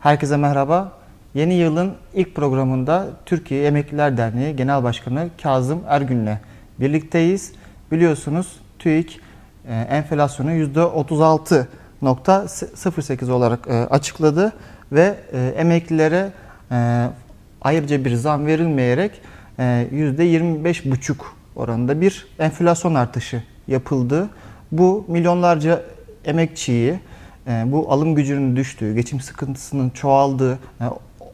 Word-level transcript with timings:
Herkese 0.00 0.36
merhaba. 0.36 0.92
Yeni 1.34 1.54
yılın 1.54 1.94
ilk 2.14 2.34
programında 2.34 3.06
Türkiye 3.26 3.66
Emekliler 3.66 4.16
Derneği 4.16 4.56
Genel 4.56 4.82
Başkanı 4.82 5.28
Kazım 5.42 5.82
Ergün'le 5.88 6.38
birlikteyiz. 6.80 7.52
Biliyorsunuz 7.92 8.60
TÜİK 8.78 9.20
e, 9.68 9.74
enflasyonu 9.74 10.52
%36.08 10.52 13.30
olarak 13.30 13.68
e, 13.68 13.72
açıkladı 13.72 14.52
ve 14.92 15.14
e, 15.32 15.54
emeklilere 15.56 16.32
ayrıca 17.62 18.04
bir 18.04 18.14
zam 18.14 18.46
verilmeyerek 18.46 19.20
%25,5 19.58 21.14
oranında 21.56 22.00
bir 22.00 22.26
enflasyon 22.38 22.94
artışı 22.94 23.42
yapıldı. 23.68 24.28
Bu 24.72 25.04
milyonlarca 25.08 25.82
emekçiyi 26.24 27.00
bu 27.66 27.92
alım 27.92 28.14
gücünün 28.14 28.56
düştüğü, 28.56 28.94
geçim 28.94 29.20
sıkıntısının 29.20 29.90
çoğaldığı 29.90 30.58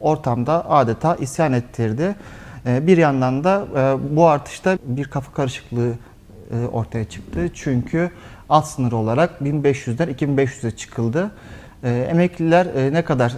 ortamda 0.01 0.69
adeta 0.69 1.15
isyan 1.15 1.53
ettirdi. 1.53 2.15
Bir 2.65 2.97
yandan 2.97 3.43
da 3.43 3.65
bu 4.11 4.27
artışta 4.27 4.77
bir 4.85 5.05
kafa 5.05 5.33
karışıklığı 5.33 5.91
ortaya 6.71 7.05
çıktı. 7.05 7.49
Çünkü 7.53 8.11
alt 8.49 8.67
sınır 8.67 8.91
olarak 8.91 9.41
1500'den 9.41 10.09
2500'e 10.09 10.71
çıkıldı. 10.71 11.31
Emekliler 11.83 12.67
ne 12.93 13.03
kadar 13.03 13.33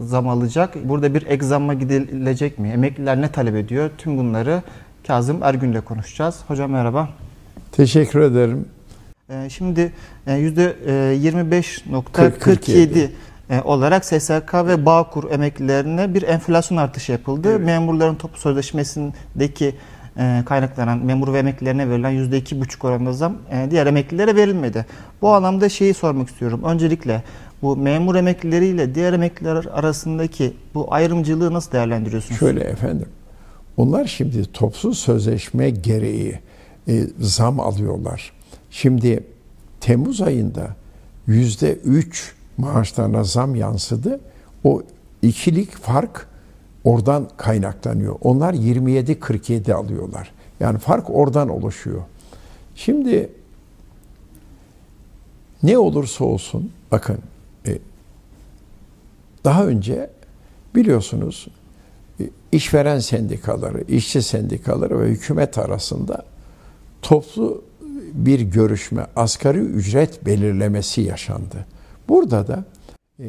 zam 0.00 0.28
alacak? 0.28 0.74
Burada 0.84 1.14
bir 1.14 1.26
ek 1.26 1.44
zamma 1.44 1.74
gidilecek 1.74 2.58
mi? 2.58 2.68
Emekliler 2.68 3.20
ne 3.20 3.32
talep 3.32 3.54
ediyor? 3.54 3.90
Tüm 3.98 4.18
bunları 4.18 4.62
Kazım 5.06 5.42
Ergün'le 5.42 5.80
konuşacağız. 5.80 6.40
Hocam 6.48 6.70
merhaba. 6.70 7.08
Teşekkür 7.72 8.20
ederim. 8.20 8.68
Şimdi 9.48 9.92
%25.47 10.26 13.08
e, 13.50 13.60
olarak 13.60 14.04
SSK 14.04 14.54
ve 14.54 14.86
Bağkur 14.86 15.30
emeklilerine 15.30 16.14
bir 16.14 16.22
enflasyon 16.22 16.78
artışı 16.78 17.12
yapıldı. 17.12 17.50
Evet. 17.50 17.60
Memurların 17.60 18.14
toplu 18.14 18.38
sözleşmesindeki 18.38 19.74
e, 20.18 20.42
kaynaklanan 20.46 20.98
memur 20.98 21.32
ve 21.32 21.38
emeklilerine 21.38 21.90
verilen 21.90 22.12
%2,5 22.12 22.86
oranında 22.86 23.12
zam 23.12 23.36
e, 23.50 23.70
diğer 23.70 23.86
emeklilere 23.86 24.36
verilmedi. 24.36 24.86
Bu 25.22 25.32
anlamda 25.32 25.68
şeyi 25.68 25.94
sormak 25.94 26.28
istiyorum. 26.28 26.60
Öncelikle 26.64 27.22
bu 27.62 27.76
memur 27.76 28.14
emeklileriyle 28.14 28.94
diğer 28.94 29.12
emekliler 29.12 29.64
arasındaki 29.72 30.52
bu 30.74 30.94
ayrımcılığı 30.94 31.52
nasıl 31.52 31.72
değerlendiriyorsunuz? 31.72 32.40
Şöyle 32.40 32.60
efendim. 32.60 33.08
Onlar 33.76 34.06
şimdi 34.06 34.52
toplu 34.52 34.94
sözleşme 34.94 35.70
gereği 35.70 36.38
e, 36.88 37.00
zam 37.18 37.60
alıyorlar. 37.60 38.32
Şimdi 38.74 39.24
Temmuz 39.80 40.20
ayında 40.20 40.76
yüzde 41.26 41.74
üç 41.74 42.34
maaşlarına 42.56 43.24
zam 43.24 43.54
yansıdı. 43.54 44.20
O 44.64 44.82
ikilik 45.22 45.76
fark 45.76 46.26
oradan 46.84 47.28
kaynaklanıyor. 47.36 48.16
Onlar 48.20 48.54
27-47 48.54 49.72
alıyorlar. 49.72 50.32
Yani 50.60 50.78
fark 50.78 51.10
oradan 51.10 51.48
oluşuyor. 51.48 52.02
Şimdi 52.74 53.30
ne 55.62 55.78
olursa 55.78 56.24
olsun 56.24 56.72
bakın 56.90 57.18
e, 57.66 57.78
daha 59.44 59.66
önce 59.66 60.10
biliyorsunuz 60.74 61.48
e, 62.20 62.30
işveren 62.52 62.98
sendikaları, 62.98 63.84
işçi 63.88 64.22
sendikaları 64.22 65.00
ve 65.00 65.08
hükümet 65.08 65.58
arasında 65.58 66.24
toplu 67.02 67.62
bir 68.14 68.40
görüşme, 68.40 69.06
asgari 69.16 69.58
ücret 69.58 70.26
belirlemesi 70.26 71.00
yaşandı. 71.00 71.66
Burada 72.08 72.46
da 72.48 72.64
e, 73.20 73.26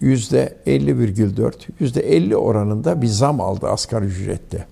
yüzde 0.00 0.56
50,4, 0.66 1.52
yüzde 1.80 2.00
50 2.00 2.36
oranında 2.36 3.02
bir 3.02 3.06
zam 3.06 3.40
aldı 3.40 3.68
asgari 3.68 4.04
ücrette. 4.04 4.64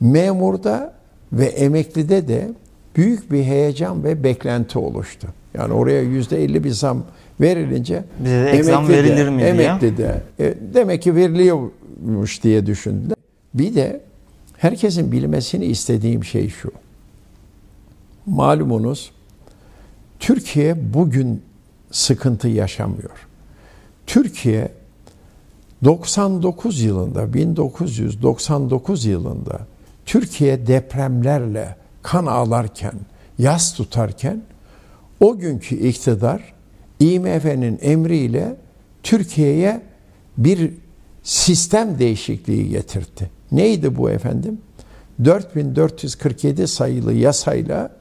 Memurda 0.00 0.94
ve 1.32 1.44
emeklide 1.44 2.28
de 2.28 2.50
büyük 2.96 3.32
bir 3.32 3.44
heyecan 3.44 4.04
ve 4.04 4.24
beklenti 4.24 4.78
oluştu. 4.78 5.28
Yani 5.54 5.72
oraya 5.72 6.02
yüzde 6.02 6.44
50 6.44 6.64
bir 6.64 6.70
zam 6.70 7.02
verilince 7.40 8.04
Bize 8.24 8.44
de 8.44 8.50
emekli 8.50 8.88
verilir 8.88 9.28
mi 9.28 9.42
emekli 9.42 9.96
de 9.96 10.22
e, 10.40 10.54
demek 10.74 11.02
ki 11.02 11.14
veriliyormuş 11.14 12.42
diye 12.42 12.66
düşündüler. 12.66 13.16
Bir 13.54 13.74
de 13.74 14.00
herkesin 14.56 15.12
bilmesini 15.12 15.64
istediğim 15.64 16.24
şey 16.24 16.48
şu. 16.48 16.70
Malumunuz 18.26 19.10
Türkiye 20.18 20.94
bugün 20.94 21.42
sıkıntı 21.90 22.48
yaşamıyor. 22.48 23.28
Türkiye 24.06 24.72
99 25.84 26.80
yılında 26.80 27.34
1999 27.34 29.04
yılında 29.04 29.60
Türkiye 30.06 30.66
depremlerle 30.66 31.76
kan 32.02 32.26
ağlarken, 32.26 32.94
yas 33.38 33.74
tutarken 33.74 34.42
o 35.20 35.38
günkü 35.38 35.76
iktidar 35.76 36.54
IMF'nin 37.00 37.78
emriyle 37.82 38.56
Türkiye'ye 39.02 39.82
bir 40.38 40.70
sistem 41.22 41.98
değişikliği 41.98 42.68
getirdi. 42.68 43.30
Neydi 43.52 43.96
bu 43.96 44.10
efendim? 44.10 44.58
4447 45.24 46.68
sayılı 46.68 47.12
yasayla 47.12 47.99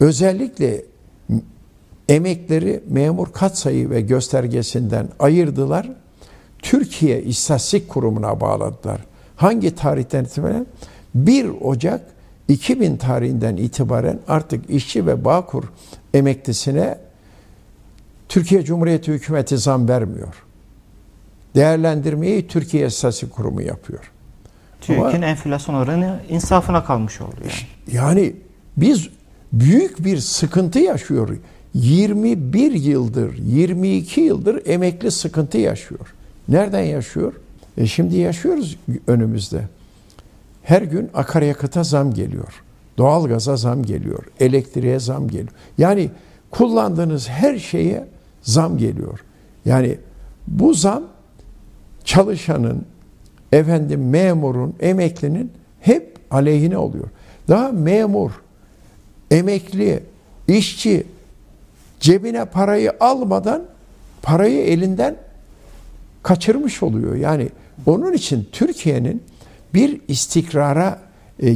özellikle 0.00 0.82
emekleri 2.08 2.82
memur 2.88 3.32
katsayı 3.32 3.90
ve 3.90 4.00
göstergesinden 4.00 5.08
ayırdılar. 5.18 5.90
Türkiye 6.58 7.22
İstatistik 7.22 7.88
Kurumu'na 7.88 8.40
bağladılar. 8.40 9.00
Hangi 9.36 9.74
tarihten 9.74 10.24
itibaren? 10.24 10.66
1 11.14 11.50
Ocak 11.60 12.00
2000 12.48 12.96
tarihinden 12.96 13.56
itibaren 13.56 14.18
artık 14.28 14.70
işçi 14.70 15.06
ve 15.06 15.24
Bağkur 15.24 15.64
emeklisine 16.14 16.98
Türkiye 18.28 18.64
Cumhuriyeti 18.64 19.12
hükümeti 19.12 19.58
zam 19.58 19.88
vermiyor. 19.88 20.44
Değerlendirmeyi 21.54 22.46
Türkiye 22.46 22.86
İstatistik 22.86 23.30
Kurumu 23.30 23.62
yapıyor. 23.62 24.12
TÜİK'in 24.80 25.22
enflasyon 25.22 25.74
oranı 25.74 26.20
insafına 26.28 26.84
kalmış 26.84 27.20
oldu 27.20 27.36
yani. 27.40 27.96
Yani 27.96 28.32
biz 28.76 29.08
büyük 29.52 30.04
bir 30.04 30.18
sıkıntı 30.18 30.78
yaşıyoruz. 30.78 31.38
21 31.74 32.72
yıldır, 32.72 33.38
22 33.38 34.20
yıldır 34.20 34.66
emekli 34.66 35.10
sıkıntı 35.10 35.58
yaşıyor. 35.58 36.14
Nereden 36.48 36.82
yaşıyor? 36.82 37.32
E 37.76 37.86
şimdi 37.86 38.16
yaşıyoruz 38.16 38.76
önümüzde. 39.06 39.62
Her 40.62 40.82
gün 40.82 41.10
akaryakıta 41.14 41.84
zam 41.84 42.14
geliyor. 42.14 42.62
Doğalgaza 42.98 43.56
zam 43.56 43.82
geliyor. 43.82 44.24
Elektriğe 44.40 44.98
zam 44.98 45.28
geliyor. 45.28 45.52
Yani 45.78 46.10
kullandığınız 46.50 47.28
her 47.28 47.58
şeye 47.58 48.06
zam 48.42 48.78
geliyor. 48.78 49.20
Yani 49.64 49.98
bu 50.46 50.74
zam 50.74 51.02
çalışanın, 52.04 52.84
efendim 53.52 54.08
memurun, 54.08 54.74
emeklinin 54.80 55.52
hep 55.80 56.18
aleyhine 56.30 56.78
oluyor. 56.78 57.08
Daha 57.48 57.72
memur, 57.72 58.30
emekli, 59.30 60.02
işçi 60.48 61.06
cebine 62.00 62.44
parayı 62.44 62.92
almadan 63.00 63.62
parayı 64.22 64.64
elinden 64.64 65.16
kaçırmış 66.22 66.82
oluyor. 66.82 67.16
Yani 67.16 67.48
onun 67.86 68.12
için 68.12 68.48
Türkiye'nin 68.52 69.22
bir 69.74 70.00
istikrara 70.08 70.98
e, 71.38 71.54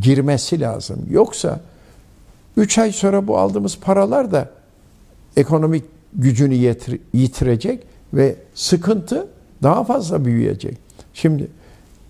girmesi 0.00 0.60
lazım. 0.60 1.06
Yoksa 1.10 1.60
3 2.56 2.78
ay 2.78 2.92
sonra 2.92 3.26
bu 3.26 3.38
aldığımız 3.38 3.78
paralar 3.78 4.32
da 4.32 4.50
ekonomik 5.36 5.84
gücünü 6.14 6.54
yitir, 6.54 7.00
yitirecek 7.12 7.82
ve 8.14 8.36
sıkıntı 8.54 9.28
daha 9.62 9.84
fazla 9.84 10.24
büyüyecek. 10.24 10.78
Şimdi 11.14 11.48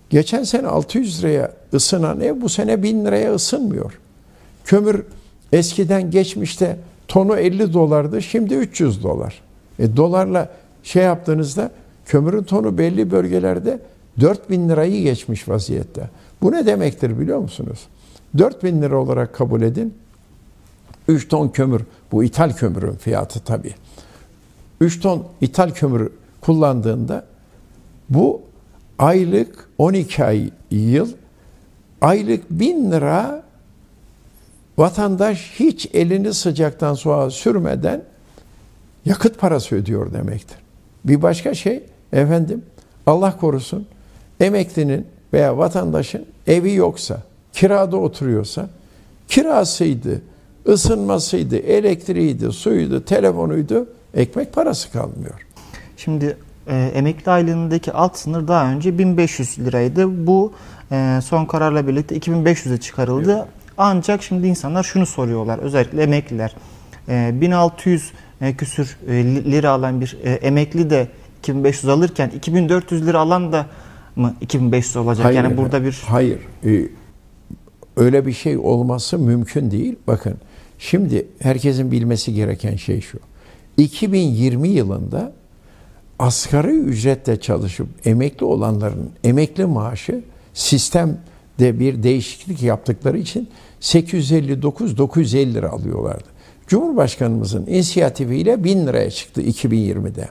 geçen 0.09 0.43
sene 0.43 0.67
600 0.67 1.23
liraya 1.23 1.51
ısınan 1.73 2.21
ev 2.21 2.41
bu 2.41 2.49
sene 2.49 2.83
1000 2.83 3.05
liraya 3.05 3.35
ısınmıyor. 3.35 3.99
Kömür 4.65 5.03
eskiden 5.51 6.11
geçmişte 6.11 6.77
tonu 7.07 7.35
50 7.37 7.73
dolardı, 7.73 8.21
şimdi 8.21 8.53
300 8.53 9.03
dolar. 9.03 9.41
E, 9.79 9.97
dolarla 9.97 10.49
şey 10.83 11.03
yaptığınızda 11.03 11.71
kömürün 12.05 12.43
tonu 12.43 12.77
belli 12.77 13.11
bölgelerde 13.11 13.79
4000 14.19 14.69
lirayı 14.69 15.03
geçmiş 15.03 15.49
vaziyette. 15.49 16.09
Bu 16.41 16.51
ne 16.51 16.65
demektir 16.65 17.19
biliyor 17.19 17.39
musunuz? 17.39 17.79
4000 18.37 18.81
lira 18.81 18.97
olarak 18.97 19.33
kabul 19.33 19.61
edin. 19.61 19.93
3 21.07 21.27
ton 21.27 21.49
kömür, 21.49 21.81
bu 22.11 22.23
ithal 22.23 22.53
kömürün 22.53 22.93
fiyatı 22.93 23.39
tabii. 23.39 23.73
3 24.81 24.99
ton 24.99 25.25
ithal 25.41 25.71
kömür 25.71 26.09
kullandığında 26.41 27.25
bu 28.09 28.41
aylık 28.99 29.69
12 29.77 30.25
ay 30.25 30.51
yıl 30.71 31.09
aylık 32.01 32.49
1000 32.49 32.91
lira 32.91 33.43
Vatandaş 34.79 35.51
hiç 35.59 35.89
elini 35.93 36.33
sıcaktan 36.33 36.93
soğuğa 36.93 37.29
sürmeden 37.29 38.01
yakıt 39.05 39.39
parası 39.39 39.75
ödüyor 39.75 40.13
demektir. 40.13 40.57
Bir 41.05 41.21
başka 41.21 41.53
şey 41.53 41.83
efendim 42.13 42.63
Allah 43.05 43.37
korusun 43.37 43.87
emeklinin 44.39 45.07
veya 45.33 45.57
vatandaşın 45.57 46.25
evi 46.47 46.73
yoksa, 46.73 47.17
kirada 47.53 47.97
oturuyorsa 47.97 48.69
kirasıydı, 49.27 50.21
ısınmasıydı, 50.67 51.57
elektriğiydi, 51.57 52.51
suyuydu, 52.51 53.05
telefonuydu, 53.05 53.89
ekmek 54.13 54.53
parası 54.53 54.91
kalmıyor. 54.91 55.45
Şimdi 55.97 56.37
e, 56.67 56.91
emekli 56.93 57.31
aylığındaki 57.31 57.93
alt 57.93 58.17
sınır 58.17 58.47
daha 58.47 58.71
önce 58.71 58.97
1500 58.97 59.59
liraydı. 59.59 60.27
Bu 60.27 60.53
e, 60.91 61.19
son 61.23 61.45
kararla 61.45 61.87
birlikte 61.87 62.17
2500'e 62.17 62.77
çıkarıldı. 62.77 63.47
Ancak 63.81 64.23
şimdi 64.23 64.47
insanlar 64.47 64.83
şunu 64.83 65.05
soruyorlar. 65.05 65.59
Özellikle 65.59 66.03
emekliler. 66.03 66.55
E, 67.09 67.41
1600 67.41 68.11
e, 68.41 68.55
küsür 68.55 68.97
e, 69.07 69.13
li- 69.13 69.51
lira 69.51 69.69
alan 69.69 70.01
bir 70.01 70.17
e, 70.23 70.31
emekli 70.31 70.89
de 70.89 71.07
2500 71.39 71.89
alırken 71.89 72.29
2400 72.29 73.07
lira 73.07 73.19
alan 73.19 73.51
da 73.51 73.65
mı 74.15 74.35
2500 74.41 74.97
olacak? 74.97 75.33
yani 75.33 75.57
burada 75.57 75.83
bir 75.83 76.01
Hayır. 76.05 76.39
Ee, 76.65 76.81
öyle 77.97 78.25
bir 78.25 78.33
şey 78.33 78.57
olması 78.57 79.19
mümkün 79.19 79.71
değil. 79.71 79.95
Bakın 80.07 80.35
şimdi 80.79 81.27
herkesin 81.41 81.91
bilmesi 81.91 82.33
gereken 82.33 82.75
şey 82.75 83.01
şu. 83.01 83.19
2020 83.77 84.67
yılında 84.67 85.31
asgari 86.19 86.77
ücretle 86.77 87.39
çalışıp 87.39 87.87
emekli 88.05 88.45
olanların 88.45 89.09
emekli 89.23 89.65
maaşı 89.65 90.23
sistemde 91.59 91.79
bir 91.79 92.03
değişiklik 92.03 92.63
yaptıkları 92.63 93.17
için 93.17 93.47
859-950 93.81 95.53
lira 95.53 95.69
alıyorlardı. 95.69 96.29
Cumhurbaşkanımızın 96.67 97.65
inisiyatifiyle 97.67 98.63
1000 98.63 98.87
liraya 98.87 99.11
çıktı 99.11 99.41
2020'de. 99.41 100.29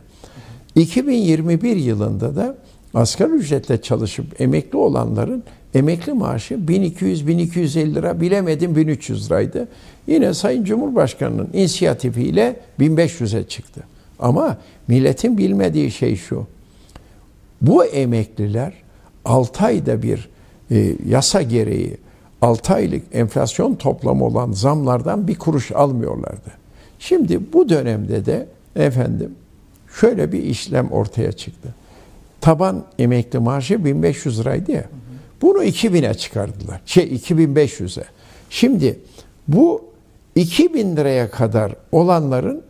2021 0.74 1.76
yılında 1.76 2.36
da 2.36 2.56
asgari 2.94 3.30
ücretle 3.30 3.82
çalışıp 3.82 4.40
emekli 4.40 4.78
olanların 4.78 5.42
emekli 5.74 6.12
maaşı 6.12 6.54
1200-1250 6.54 7.94
lira 7.94 8.20
bilemedim 8.20 8.76
1300 8.76 9.26
liraydı. 9.26 9.68
Yine 10.06 10.34
Sayın 10.34 10.64
Cumhurbaşkanı'nın 10.64 11.50
inisiyatifiyle 11.52 12.56
1500'e 12.80 13.44
çıktı. 13.48 13.80
Ama 14.18 14.58
milletin 14.88 15.38
bilmediği 15.38 15.90
şey 15.90 16.16
şu. 16.16 16.46
Bu 17.62 17.84
emekliler 17.84 18.72
6 19.24 19.64
ayda 19.64 20.02
bir 20.02 20.28
e, 20.70 20.96
yasa 21.08 21.42
gereği 21.42 21.96
6 22.42 22.74
aylık 22.74 23.02
enflasyon 23.12 23.74
toplamı 23.74 24.24
olan 24.24 24.52
zamlardan 24.52 25.28
bir 25.28 25.34
kuruş 25.34 25.72
almıyorlardı. 25.72 26.50
Şimdi 26.98 27.52
bu 27.52 27.68
dönemde 27.68 28.26
de 28.26 28.46
efendim 28.76 29.34
şöyle 30.00 30.32
bir 30.32 30.42
işlem 30.42 30.92
ortaya 30.92 31.32
çıktı. 31.32 31.74
Taban 32.40 32.84
emekli 32.98 33.38
maaşı 33.38 33.84
1500 33.84 34.40
liraydı 34.40 34.72
ya. 34.72 34.84
Bunu 35.42 35.64
2000'e 35.64 36.14
çıkardılar. 36.14 36.80
Şey 36.86 37.04
2500'e. 37.04 38.04
Şimdi 38.50 38.98
bu 39.48 39.84
2000 40.34 40.96
liraya 40.96 41.30
kadar 41.30 41.72
olanların 41.92 42.62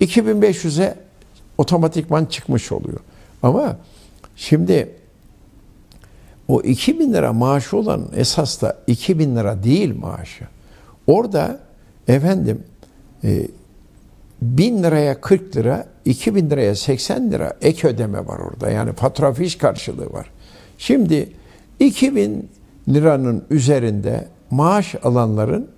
2500'e 0.00 0.94
otomatikman 1.58 2.24
çıkmış 2.24 2.72
oluyor. 2.72 3.00
Ama 3.42 3.76
şimdi 4.36 4.90
o 6.48 6.60
2000 6.62 7.12
lira 7.12 7.32
maaşı 7.32 7.76
olan 7.76 8.08
esas 8.16 8.62
da 8.62 8.76
2000 8.86 9.36
lira 9.36 9.62
değil 9.62 9.94
maaşı. 9.98 10.44
Orada 11.06 11.58
efendim 12.08 12.62
e, 13.24 13.42
1000 14.42 14.82
liraya 14.82 15.20
40 15.20 15.56
lira, 15.56 15.86
2000 16.04 16.50
liraya 16.50 16.74
80 16.74 17.30
lira 17.30 17.52
ek 17.62 17.88
ödeme 17.88 18.26
var 18.26 18.38
orada. 18.38 18.70
Yani 18.70 18.92
fatura 18.92 19.32
fiş 19.32 19.56
karşılığı 19.56 20.12
var. 20.12 20.30
Şimdi 20.78 21.28
2000 21.80 22.48
liranın 22.88 23.44
üzerinde 23.50 24.28
maaş 24.50 24.94
alanların 25.02 25.68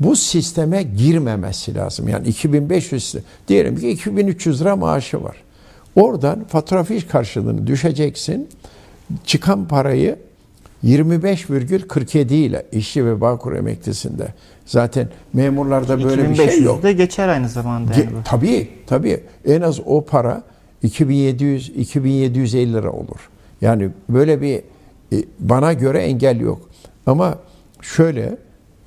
bu 0.00 0.16
sisteme 0.16 0.82
girmemesi 0.82 1.74
lazım. 1.74 2.08
Yani 2.08 2.28
2500 2.28 3.14
lira- 3.14 3.22
diyelim 3.48 3.76
ki 3.76 3.88
2300 3.90 4.60
lira 4.60 4.76
maaşı 4.76 5.24
var. 5.24 5.36
Oradan 5.96 6.44
fatura 6.44 6.84
fiş 6.84 7.06
karşılığını 7.06 7.66
düşeceksin. 7.66 8.48
Çıkan 9.26 9.68
parayı 9.68 10.16
25,47 10.84 12.34
ile 12.34 12.66
işçi 12.72 13.06
ve 13.06 13.20
bağkur 13.20 13.52
emeklisinde. 13.52 14.28
Zaten 14.66 15.08
memurlarda 15.32 16.04
böyle 16.04 16.30
bir 16.30 16.34
şey 16.36 16.44
yok. 16.44 16.78
2500 16.78 16.82
de 16.82 16.92
geçer 16.92 17.28
aynı 17.28 17.48
zamanda. 17.48 17.92
Ge- 17.92 17.98
Yani 18.04 18.10
bu. 18.12 18.16
tabii 18.24 18.68
tabii 18.86 19.20
en 19.46 19.60
az 19.60 19.80
o 19.86 20.04
para 20.04 20.42
2700 20.82 21.68
2750 21.68 22.72
lira 22.72 22.90
olur. 22.92 23.30
Yani 23.60 23.88
böyle 24.08 24.40
bir 24.42 24.56
e, 25.12 25.16
bana 25.40 25.72
göre 25.72 25.98
engel 25.98 26.40
yok. 26.40 26.60
Ama 27.06 27.38
şöyle 27.82 28.36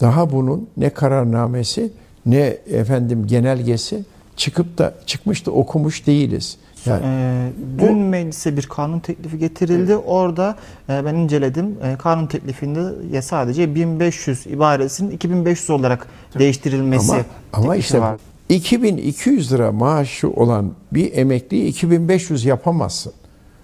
daha 0.01 0.31
bunun 0.31 0.67
ne 0.77 0.89
kararnamesi 0.89 1.91
ne 2.25 2.57
efendim 2.71 3.27
genelgesi 3.27 4.03
çıkıp 4.35 4.77
da 4.77 4.93
çıkmış 5.05 5.45
da 5.45 5.51
okumuş 5.51 6.07
değiliz. 6.07 6.57
Yani 6.85 7.01
Ee, 7.05 7.49
dün 7.79 7.97
meclise 7.97 8.57
bir 8.57 8.63
kanun 8.63 8.99
teklifi 8.99 9.37
getirildi. 9.37 9.95
Orada 9.95 10.55
e, 10.89 11.05
ben 11.05 11.15
inceledim. 11.15 11.77
E, 11.83 11.95
kanun 11.97 12.27
teklifinde 12.27 12.81
ya 13.15 13.21
sadece 13.21 13.75
1500 13.75 14.47
ibaresinin 14.47 15.11
2500 15.11 15.69
olarak 15.69 16.07
değiştirilmesi 16.39 17.11
ama 17.11 17.23
ama 17.53 17.75
işte 17.75 18.01
var. 18.01 18.17
2200 18.49 19.53
lira 19.53 19.71
maaşı 19.71 20.29
olan 20.29 20.71
bir 20.93 21.13
emekliyi 21.17 21.65
2500 21.65 22.45
yapamazsın. 22.45 23.13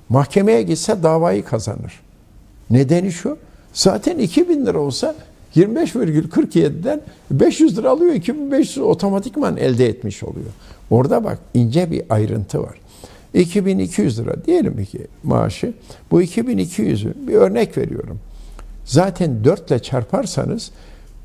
Mahkemeye 0.10 0.62
gitse 0.64 1.04
davayı 1.04 1.46
kazanır. 1.46 2.00
Nedeni 2.70 3.12
şu. 3.12 3.38
Zaten 3.74 4.18
2000 4.18 4.66
lira 4.66 4.80
olsa 4.80 5.16
25,47'den 5.56 7.02
500 7.32 7.78
lira 7.78 7.90
alıyor. 7.90 8.14
2500 8.14 8.78
otomatikman 8.86 9.58
elde 9.58 9.86
etmiş 9.88 10.24
oluyor. 10.24 10.46
Orada 10.90 11.24
bak 11.24 11.40
ince 11.54 11.92
bir 11.92 12.04
ayrıntı 12.10 12.64
var. 12.64 12.78
2200 13.34 14.20
lira 14.20 14.46
diyelim 14.46 14.86
ki 14.86 15.08
maaşı. 15.24 15.74
Bu 16.12 16.22
2200'ü 16.24 17.28
bir 17.28 17.34
örnek 17.34 17.78
veriyorum. 17.78 18.20
Zaten 18.86 19.44
4 19.44 19.72
ile 19.72 19.80
çarparsanız 19.80 20.72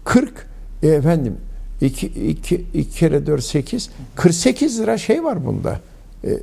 40 0.05 0.47
e, 0.83 0.89
efendim 0.89 1.37
2 1.81 2.07
2 2.07 2.65
2 2.75 2.91
kere 2.91 3.27
4 3.27 3.45
8 3.45 3.91
48 4.15 4.81
lira 4.81 4.99
şey 4.99 5.25
var 5.25 5.47
bunda. 5.47 5.81
E, 6.25 6.31
e, 6.31 6.39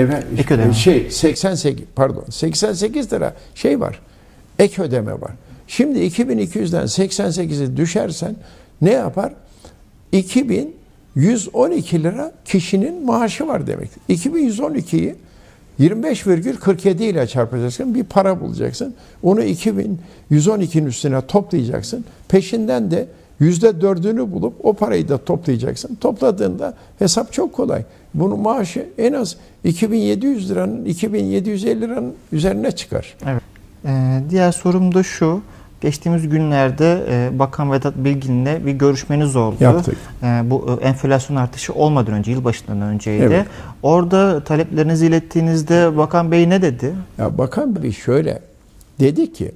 efendim, 0.00 0.28
Ek 0.38 0.54
ödeme. 0.54 0.72
şey 0.74 1.10
88 1.10 1.84
pardon 1.96 2.24
88 2.30 3.12
lira 3.12 3.34
şey 3.54 3.80
var. 3.80 4.00
Ek 4.58 4.82
ödeme 4.82 5.12
var. 5.12 5.32
Şimdi 5.68 5.98
2200'den 5.98 6.84
88'e 6.84 7.76
düşersen 7.76 8.36
ne 8.82 8.92
yapar? 8.92 9.32
2112 11.16 12.02
lira 12.02 12.32
kişinin 12.44 13.06
maaşı 13.06 13.46
var 13.46 13.66
demek. 13.66 13.90
2112'yi 14.08 15.14
25,47 15.80 17.02
ile 17.02 17.26
çarpacaksın. 17.26 17.94
Bir 17.94 18.04
para 18.04 18.40
bulacaksın. 18.40 18.94
Onu 19.22 19.42
2112'nin 19.42 20.86
üstüne 20.86 21.20
toplayacaksın. 21.20 22.04
Peşinden 22.28 22.90
de 22.90 23.06
yüzde 23.40 23.80
dördünü 23.80 24.32
bulup 24.32 24.54
o 24.62 24.72
parayı 24.72 25.08
da 25.08 25.18
toplayacaksın. 25.18 25.94
Topladığında 25.94 26.74
hesap 26.98 27.32
çok 27.32 27.52
kolay. 27.52 27.84
Bunun 28.14 28.40
maaşı 28.40 28.86
en 28.98 29.12
az 29.12 29.36
2700 29.64 30.50
liranın 30.50 30.84
2750 30.84 31.80
liranın 31.80 32.14
üzerine 32.32 32.72
çıkar. 32.72 33.16
Evet. 33.26 33.42
Ee, 33.84 34.22
diğer 34.30 34.52
sorum 34.52 34.94
da 34.94 35.02
şu. 35.02 35.42
Geçtiğimiz 35.84 36.28
günlerde 36.28 37.04
e, 37.08 37.38
Bakan 37.38 37.72
Vedat 37.72 37.96
Bilgin'le 37.96 38.66
bir 38.66 38.72
görüşmeniz 38.72 39.36
oldu. 39.36 39.56
Yaptık. 39.60 39.96
E, 40.22 40.26
bu 40.26 40.78
e, 40.80 40.84
enflasyon 40.84 41.36
artışı 41.36 41.72
olmadan 41.72 42.14
önce, 42.14 42.30
yılbaşından 42.30 42.82
önceydi. 42.82 43.24
Evet. 43.24 43.46
Orada 43.82 44.44
taleplerinizi 44.44 45.06
ilettiğinizde 45.06 45.96
Bakan 45.96 46.32
Bey 46.32 46.50
ne 46.50 46.62
dedi? 46.62 46.94
Ya 47.18 47.38
bakan 47.38 47.82
bir 47.82 47.92
şöyle 47.92 48.42
dedi 49.00 49.32
ki 49.32 49.52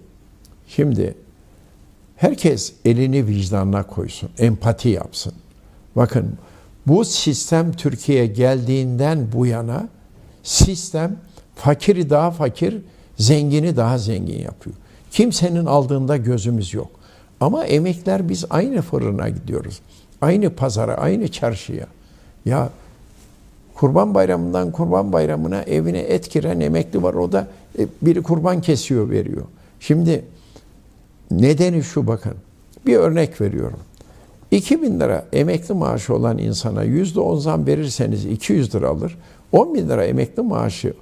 şimdi 0.68 1.14
herkes 2.16 2.72
elini 2.84 3.26
vicdanına 3.26 3.82
koysun, 3.82 4.30
empati 4.38 4.88
yapsın. 4.88 5.32
Bakın 5.96 6.32
bu 6.86 7.04
sistem 7.04 7.72
Türkiye'ye 7.72 8.26
geldiğinden 8.26 9.26
bu 9.32 9.46
yana 9.46 9.88
sistem 10.42 11.16
fakiri 11.56 12.10
daha 12.10 12.30
fakir, 12.30 12.76
zengini 13.16 13.76
daha 13.76 13.98
zengin 13.98 14.38
yapıyor. 14.38 14.76
Kimsenin 15.10 15.66
aldığında 15.66 16.16
gözümüz 16.16 16.74
yok. 16.74 16.90
Ama 17.40 17.64
emekler 17.64 18.28
biz 18.28 18.44
aynı 18.50 18.82
fırına 18.82 19.28
gidiyoruz. 19.28 19.80
Aynı 20.20 20.50
pazara, 20.50 20.94
aynı 20.94 21.28
çarşıya. 21.28 21.86
Ya 22.44 22.70
Kurban 23.78 24.14
bayramından 24.14 24.70
kurban 24.70 25.12
bayramına 25.12 25.62
evine 25.62 25.98
et 25.98 26.30
giren 26.30 26.60
emekli 26.60 27.02
var. 27.02 27.14
O 27.14 27.32
da 27.32 27.46
e, 27.78 27.86
biri 28.02 28.22
kurban 28.22 28.60
kesiyor 28.60 29.10
veriyor. 29.10 29.42
Şimdi 29.80 30.24
nedeni 31.30 31.82
şu 31.82 32.06
bakın. 32.06 32.34
Bir 32.86 32.96
örnek 32.96 33.40
veriyorum. 33.40 33.78
2000 34.50 35.00
lira 35.00 35.24
emekli 35.32 35.74
maaşı 35.74 36.14
olan 36.14 36.38
insana 36.38 36.84
%10 36.84 37.40
zam 37.40 37.66
verirseniz 37.66 38.24
200 38.24 38.74
lira 38.74 38.88
alır. 38.88 39.18
10 39.52 39.74
bin 39.74 39.88
lira 39.88 40.04
emekli 40.04 40.42
maaşı 40.42 40.94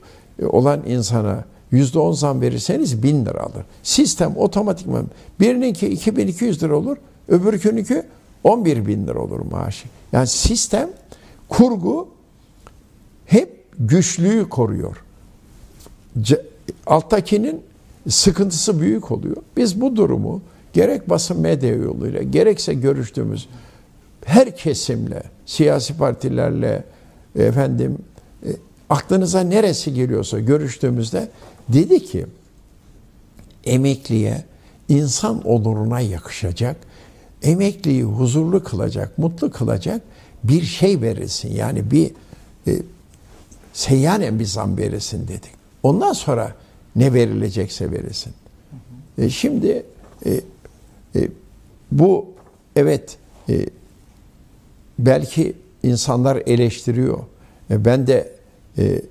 olan 0.49 0.81
insana 0.87 1.45
yüzde 1.77 1.99
on 1.99 2.13
zam 2.13 2.41
verirseniz 2.41 3.03
bin 3.03 3.27
lira 3.27 3.41
alır. 3.41 3.65
Sistem 3.83 4.37
otomatikman 4.37 5.07
birininki 5.41 5.89
2200 5.89 6.63
lira 6.63 6.77
olur, 6.77 6.97
öbürkününki 7.29 8.03
11 8.45 8.87
bin 8.87 9.07
lira 9.07 9.19
olur 9.19 9.41
maaşı. 9.41 9.89
Yani 10.13 10.27
sistem, 10.27 10.91
kurgu 11.49 12.09
hep 13.27 13.65
güçlüğü 13.79 14.49
koruyor. 14.49 15.05
Alttakinin 16.87 17.63
sıkıntısı 18.09 18.81
büyük 18.81 19.13
oluyor. 19.13 19.37
Biz 19.57 19.81
bu 19.81 19.97
durumu 19.97 20.43
gerek 20.73 21.11
basın 21.11 21.41
medya 21.41 21.75
yoluyla 21.75 22.23
gerekse 22.23 22.75
görüştüğümüz 22.75 23.49
her 24.25 24.57
kesimle, 24.57 25.23
siyasi 25.47 25.97
partilerle, 25.97 26.85
efendim 27.39 27.99
e, 28.47 28.49
aklınıza 28.91 29.41
neresi 29.41 29.95
geliyorsa 29.95 30.41
görüştüğümüzde 30.41 31.29
dedi 31.69 32.05
ki 32.05 32.27
emekliye 33.65 34.45
insan 34.89 35.43
onuruna 35.43 36.01
yakışacak, 36.01 36.77
emekliyi 37.43 38.03
huzurlu 38.03 38.65
kılacak, 38.65 39.19
mutlu 39.19 39.51
kılacak 39.51 40.03
bir 40.45 40.63
şey 40.63 41.01
verilsin. 41.01 41.55
Yani 41.55 41.91
bir 41.91 42.11
e, 42.67 42.83
seyyanen 43.73 44.39
bir 44.39 44.45
zam 44.45 44.79
verilsin 44.79 45.29
dedik. 45.29 45.51
Ondan 45.83 46.13
sonra 46.13 46.55
ne 46.97 47.15
verilecekse 47.15 47.93
verilsin. 47.93 48.33
E, 49.19 49.31
şimdi 49.31 49.87
e, 50.27 50.41
e, 51.17 51.29
bu 51.93 52.27
evet 52.77 53.19
e, 53.49 53.67
belki 54.99 55.53
insanlar 55.83 56.43
eleştiriyor. 56.47 57.19
E, 57.71 57.85
ben 57.85 58.07
de 58.07 58.33
e, 58.79 59.03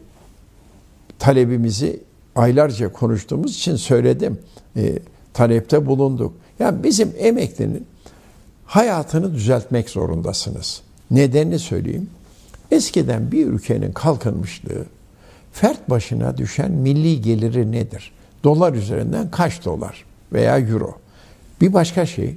talebimizi 1.19 1.99
aylarca 2.35 2.93
konuştuğumuz 2.93 3.55
için 3.55 3.75
söyledim. 3.75 4.39
E, 4.75 4.99
talepte 5.33 5.85
bulunduk. 5.85 6.33
Yani 6.59 6.83
bizim 6.83 7.13
emeklinin 7.17 7.87
hayatını 8.65 9.33
düzeltmek 9.33 9.89
zorundasınız. 9.89 10.81
Nedenini 11.11 11.59
söyleyeyim. 11.59 12.09
Eskiden 12.71 13.31
bir 13.31 13.45
ülkenin 13.45 13.91
kalkınmışlığı 13.91 14.85
fert 15.53 15.89
başına 15.89 16.37
düşen 16.37 16.71
milli 16.71 17.21
geliri 17.21 17.71
nedir? 17.71 18.11
Dolar 18.43 18.73
üzerinden 18.73 19.31
kaç 19.31 19.65
dolar 19.65 20.05
veya 20.33 20.59
euro? 20.59 20.95
Bir 21.61 21.73
başka 21.73 22.05
şey, 22.05 22.35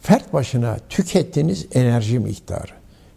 fert 0.00 0.32
başına 0.32 0.76
tükettiğiniz 0.88 1.66
enerji 1.74 2.18
miktarı, 2.18 2.72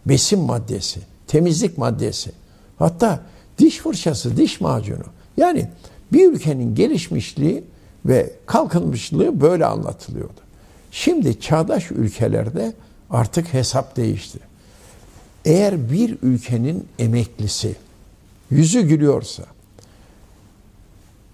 besin 0.06 0.40
maddesi, 0.40 1.00
temizlik 1.28 1.78
maddesi, 1.78 2.32
hatta 2.80 3.20
diş 3.58 3.78
fırçası, 3.78 4.38
diş 4.38 4.62
macunu. 4.62 5.04
Yani 5.38 5.70
bir 6.14 6.32
ülkenin 6.32 6.76
gelişmişliği 6.76 7.64
ve 8.06 8.34
kalkınmışlığı 8.46 9.42
böyle 9.42 9.66
anlatılıyordu. 9.66 10.40
Şimdi 10.92 11.40
çağdaş 11.40 11.92
ülkelerde 11.92 12.74
artık 13.10 13.54
hesap 13.54 13.98
değişti. 13.98 14.40
Eğer 15.46 15.92
bir 15.92 16.18
ülkenin 16.22 16.88
emeklisi 17.00 17.76
yüzü 18.52 18.82
gülüyorsa, 18.82 19.44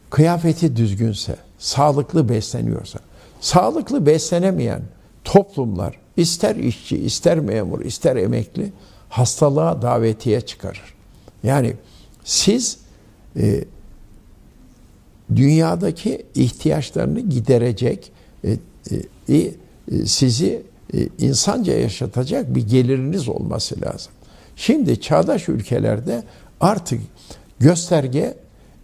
kıyafeti 0.10 0.76
düzgünse, 0.76 1.36
sağlıklı 1.60 2.30
besleniyorsa, 2.30 3.00
sağlıklı 3.42 4.06
beslenemeyen 4.06 4.82
toplumlar 5.24 6.00
ister 6.18 6.56
işçi, 6.56 6.98
ister 6.98 7.40
memur, 7.40 7.86
ister 7.86 8.16
emekli 8.16 8.72
hastalığa 9.10 9.82
davetiye 9.82 10.42
çıkarır. 10.42 10.96
Yani 11.44 11.74
siz 12.24 12.78
e, 13.38 13.66
dünyadaki 15.36 16.26
ihtiyaçlarını 16.36 17.20
giderecek, 17.20 18.12
e, 18.44 18.52
e, 19.30 19.36
e, 19.36 19.52
sizi 20.06 20.64
insanca 21.18 21.74
yaşatacak 21.74 22.56
bir 22.56 22.68
geliriniz 22.68 23.30
olması 23.30 23.82
lazım. 23.82 24.12
Şimdi 24.56 25.02
çağdaş 25.02 25.50
ülkelerde 25.50 26.24
artık 26.60 27.02
gösterge 27.60 28.38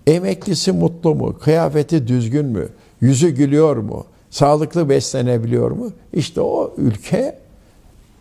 emeklisi 0.07 0.71
mutlu 0.71 1.15
mu, 1.15 1.39
kıyafeti 1.39 2.07
düzgün 2.07 2.45
mü, 2.45 2.69
yüzü 3.01 3.29
gülüyor 3.29 3.77
mu, 3.77 4.05
sağlıklı 4.29 4.89
beslenebiliyor 4.89 5.71
mu? 5.71 5.91
İşte 6.13 6.41
o 6.41 6.74
ülke 6.77 7.38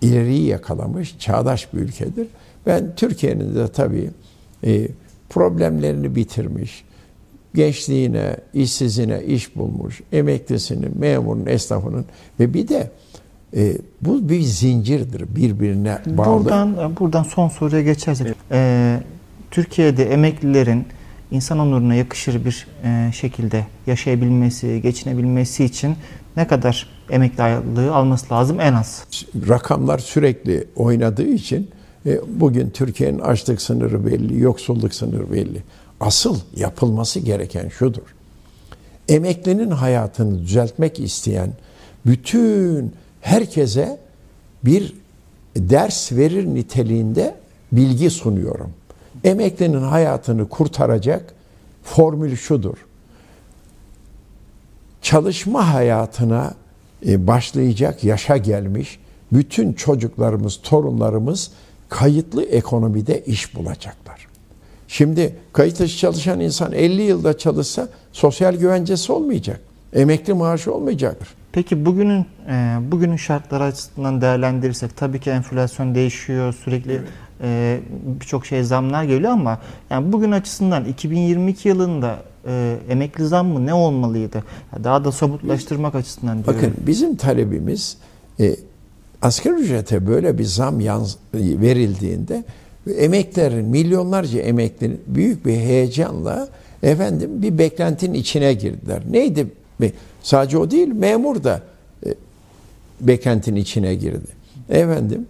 ileriyi 0.03 0.47
yakalamış, 0.47 1.19
çağdaş 1.19 1.75
bir 1.75 1.79
ülkedir. 1.79 2.27
Ben 2.67 2.95
Türkiye'nin 2.97 3.55
de 3.55 3.69
tabii 3.69 4.11
problemlerini 5.31 6.15
bitirmiş, 6.15 6.85
gençliğine, 7.55 8.37
işsizine 8.55 9.23
iş 9.25 9.57
bulmuş, 9.57 10.01
emeklisinin, 10.13 10.99
memurun, 10.99 11.47
esnafının 11.47 12.05
ve 12.41 12.55
bir 12.55 12.69
de 12.69 12.91
e, 13.57 13.73
bu 14.03 14.29
bir 14.29 14.41
zincirdir 14.41 15.37
birbirine 15.37 15.99
bağlı. 16.07 16.45
Buradan 16.45 16.97
buradan 17.01 17.23
son 17.23 17.49
soruya 17.49 17.83
geçersek, 17.83 18.37
e, 18.53 19.01
Türkiye'de 19.51 20.13
emeklilerin 20.13 20.87
insan 21.31 21.59
onuruna 21.59 21.95
yakışır 21.95 22.45
bir 22.45 22.67
e, 22.85 23.13
şekilde 23.13 23.67
yaşayabilmesi, 23.87 24.83
geçinebilmesi 24.83 25.65
için 25.65 25.95
ne 26.37 26.47
kadar 26.47 26.87
emekli 27.11 27.43
aylığı 27.43 27.95
alması 27.95 28.35
lazım 28.35 28.61
en 28.61 28.75
az? 28.75 29.05
Rakamlar 29.49 29.99
sürekli 29.99 30.65
oynadığı 30.77 31.29
için 31.29 31.71
e, 32.07 32.21
bugün 32.41 32.71
Türkiye'nin 32.71 33.19
açlık 33.19 33.63
sınırı 33.63 34.07
belli, 34.07 34.41
yoksulluk 34.41 34.95
sınırı 34.95 35.33
belli. 35.33 35.63
Asıl 36.01 36.39
yapılması 36.57 37.21
gereken 37.21 37.69
şudur. 37.69 38.15
Emeklinin 39.09 39.71
hayatını 39.71 40.39
düzeltmek 40.39 41.01
isteyen 41.01 41.53
bütün 42.07 42.93
herkese 43.21 44.01
bir 44.65 44.95
ders 45.57 46.13
verir 46.13 46.47
niteliğinde 46.47 47.35
bilgi 47.73 48.11
sunuyorum. 48.11 48.73
Emeklinin 49.25 49.83
hayatını 49.83 50.49
kurtaracak 50.49 51.35
formül 51.83 52.37
şudur. 52.37 52.77
Çalışma 55.03 55.75
hayatına 55.75 56.55
e, 57.07 57.27
başlayacak 57.27 58.05
yaşa 58.05 58.37
gelmiş 58.37 58.99
bütün 59.33 59.73
çocuklarımız, 59.73 60.61
torunlarımız 60.63 61.51
kayıtlı 61.89 62.45
ekonomide 62.45 63.25
iş 63.25 63.55
bulacaklar. 63.55 64.30
Şimdi 64.91 65.37
kayıt 65.53 65.79
dışı 65.79 65.99
çalışan 65.99 66.41
insan 66.41 66.73
50 66.73 67.03
yılda 67.03 67.39
çalışsa 67.39 67.89
sosyal 68.13 68.55
güvencesi 68.57 69.13
olmayacak. 69.13 69.61
Emekli 69.93 70.35
maaşı 70.35 70.75
olmayacaktır. 70.75 71.29
Peki 71.53 71.87
bugünün 71.87 72.27
e, 72.49 72.79
bugünün 72.91 73.17
şartları 73.17 73.63
açısından 73.65 74.21
değerlendirirsek 74.21 74.97
tabii 74.97 75.21
ki 75.21 75.31
enflasyon 75.31 75.95
değişiyor 75.95 76.55
sürekli 76.65 77.01
e, 77.43 77.81
birçok 78.21 78.47
şey 78.47 78.63
zamlar 78.63 79.05
geliyor 79.05 79.33
ama 79.33 79.59
yani 79.91 80.13
bugün 80.13 80.33
açısından 80.33 80.85
2022 80.85 81.69
yılında 81.69 82.17
e, 82.47 82.77
emekli 82.89 83.27
zam 83.27 83.47
mı 83.47 83.67
ne 83.67 83.75
olmalıydı? 83.75 84.45
Daha 84.85 85.05
da 85.05 85.13
somutlaştırmak 85.13 85.95
açısından 85.95 86.45
diyorum. 86.45 86.55
Bakın 86.57 86.75
bizim 86.87 87.17
talebimiz 87.17 87.97
e, 88.41 88.57
asgari 89.23 89.55
ücrete 89.55 90.07
böyle 90.07 90.39
bir 90.39 90.45
zam 90.45 90.81
yans- 90.81 91.17
verildiğinde 91.35 92.45
emeklerin 92.97 93.65
milyonlarca 93.65 94.41
emeklinin 94.41 95.01
büyük 95.07 95.47
bir 95.47 95.57
heyecanla 95.57 96.49
efendim 96.83 97.43
bir 97.43 97.59
beklentinin 97.59 98.15
içine 98.15 98.55
girdiler. 98.55 99.03
Neydi? 99.11 99.47
Sadece 100.23 100.59
o 100.59 100.71
değil 100.71 100.89
memur 100.89 101.45
da 101.45 101.63
e, 102.07 102.15
beklentinin 103.01 103.61
içine 103.61 103.95
girdi. 103.95 104.29
Efendim 104.69 105.27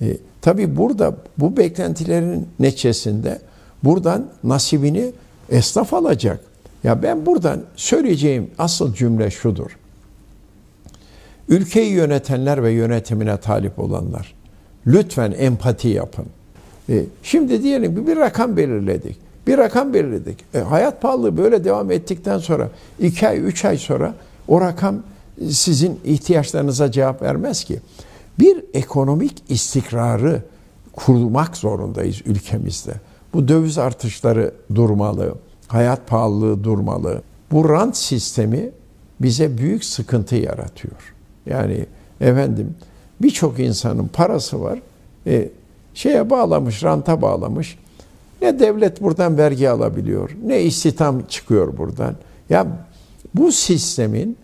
e, 0.00 0.16
tabi 0.40 0.76
burada 0.76 1.16
bu 1.38 1.56
beklentilerin 1.56 2.48
neçesinde 2.60 3.38
buradan 3.84 4.28
nasibini 4.44 5.12
esnaf 5.50 5.94
alacak. 5.94 6.40
Ya 6.84 7.02
ben 7.02 7.26
buradan 7.26 7.62
söyleyeceğim 7.76 8.50
asıl 8.58 8.94
cümle 8.94 9.30
şudur. 9.30 9.78
Ülkeyi 11.48 11.92
yönetenler 11.92 12.62
ve 12.62 12.72
yönetimine 12.72 13.36
talip 13.36 13.78
olanlar 13.78 14.34
lütfen 14.86 15.34
empati 15.38 15.88
yapın. 15.88 16.26
E, 16.88 17.04
şimdi 17.22 17.62
diyelim 17.62 17.96
ki 17.96 18.06
bir 18.06 18.16
rakam 18.16 18.56
belirledik. 18.56 19.16
Bir 19.46 19.58
rakam 19.58 19.94
belirledik. 19.94 20.38
E, 20.54 20.58
hayat 20.58 21.02
pahalılığı 21.02 21.36
böyle 21.36 21.64
devam 21.64 21.90
ettikten 21.90 22.38
sonra 22.38 22.70
iki 23.00 23.28
ay, 23.28 23.38
üç 23.38 23.64
ay 23.64 23.78
sonra 23.78 24.14
o 24.48 24.60
rakam 24.60 24.96
sizin 25.50 26.00
ihtiyaçlarınıza 26.04 26.90
cevap 26.90 27.22
vermez 27.22 27.64
ki. 27.64 27.80
Bir 28.38 28.64
ekonomik 28.74 29.42
istikrarı 29.48 30.42
kurmak 30.92 31.56
zorundayız 31.56 32.22
ülkemizde. 32.26 32.92
Bu 33.34 33.48
döviz 33.48 33.78
artışları 33.78 34.54
durmalı, 34.74 35.34
hayat 35.68 36.06
pahalılığı 36.06 36.64
durmalı. 36.64 37.22
Bu 37.52 37.68
rant 37.68 37.96
sistemi 37.96 38.70
bize 39.20 39.58
büyük 39.58 39.84
sıkıntı 39.84 40.36
yaratıyor. 40.36 41.14
Yani 41.46 41.86
efendim 42.20 42.74
birçok 43.22 43.58
insanın 43.58 44.08
parası 44.08 44.60
var. 44.60 44.78
E, 45.26 45.48
şeye 45.94 46.30
bağlamış, 46.30 46.84
ranta 46.84 47.22
bağlamış. 47.22 47.78
Ne 48.42 48.58
devlet 48.58 49.02
buradan 49.02 49.38
vergi 49.38 49.70
alabiliyor, 49.70 50.30
ne 50.46 50.62
istihdam 50.62 51.22
çıkıyor 51.28 51.76
buradan. 51.78 52.14
Ya 52.50 52.66
bu 53.34 53.52
sistemin 53.52 54.36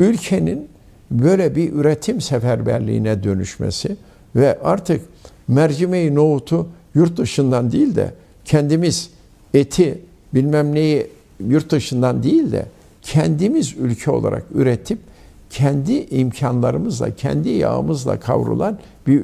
ülkenin 0.00 0.68
böyle 1.10 1.56
bir 1.56 1.72
üretim 1.72 2.20
seferberliğine 2.20 3.22
dönüşmesi 3.22 3.96
ve 4.36 4.58
artık 4.62 5.00
mercimeği, 5.48 6.14
nohutu 6.14 6.68
yurt 6.94 7.16
dışından 7.16 7.72
değil 7.72 7.96
de 7.96 8.14
kendimiz 8.44 9.10
eti 9.54 9.98
bilmem 10.34 10.74
neyi 10.74 11.06
yurt 11.48 11.70
dışından 11.70 12.22
değil 12.22 12.52
de 12.52 12.66
kendimiz 13.02 13.74
ülke 13.78 14.10
olarak 14.10 14.44
üretip 14.54 14.98
kendi 15.50 15.92
imkanlarımızla, 15.92 17.16
kendi 17.16 17.48
yağımızla 17.48 18.20
kavrulan 18.20 18.78
bir 19.06 19.22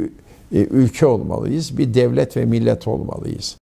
ülke 0.53 1.07
olmalıyız, 1.07 1.79
bir 1.79 1.95
devlet 1.95 2.37
ve 2.37 2.45
millet 2.45 2.89
olmalıyız. 2.89 3.57